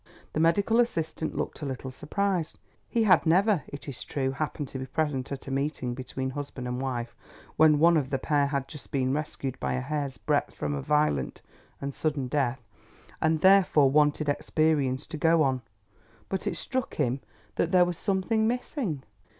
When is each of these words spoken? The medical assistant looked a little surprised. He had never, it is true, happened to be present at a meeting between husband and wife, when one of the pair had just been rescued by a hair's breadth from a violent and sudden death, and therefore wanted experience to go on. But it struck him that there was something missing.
The 0.33 0.39
medical 0.39 0.79
assistant 0.79 1.37
looked 1.37 1.61
a 1.61 1.65
little 1.67 1.91
surprised. 1.91 2.57
He 2.89 3.03
had 3.03 3.27
never, 3.27 3.61
it 3.67 3.87
is 3.87 4.03
true, 4.03 4.31
happened 4.31 4.67
to 4.69 4.79
be 4.79 4.87
present 4.87 5.31
at 5.31 5.45
a 5.45 5.51
meeting 5.51 5.93
between 5.93 6.31
husband 6.31 6.67
and 6.67 6.81
wife, 6.81 7.15
when 7.55 7.77
one 7.77 7.95
of 7.97 8.09
the 8.09 8.17
pair 8.17 8.47
had 8.47 8.67
just 8.67 8.89
been 8.91 9.13
rescued 9.13 9.59
by 9.59 9.73
a 9.73 9.79
hair's 9.79 10.17
breadth 10.17 10.55
from 10.55 10.73
a 10.73 10.81
violent 10.81 11.43
and 11.79 11.93
sudden 11.93 12.27
death, 12.27 12.65
and 13.21 13.41
therefore 13.41 13.91
wanted 13.91 14.27
experience 14.27 15.05
to 15.05 15.17
go 15.17 15.43
on. 15.43 15.61
But 16.29 16.47
it 16.47 16.57
struck 16.57 16.95
him 16.95 17.19
that 17.57 17.71
there 17.71 17.85
was 17.85 17.95
something 17.99 18.47
missing. 18.47 19.03